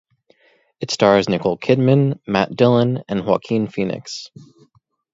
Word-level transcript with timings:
It 0.79 0.89
stars 0.89 1.29
Nicole 1.29 1.59
Kidman, 1.59 2.19
Matt 2.25 2.55
Dillon, 2.55 3.03
and 3.07 3.23
Joaquin 3.23 3.67
Phoenix. 3.67 4.31